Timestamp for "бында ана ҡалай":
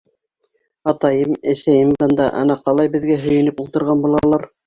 2.03-2.91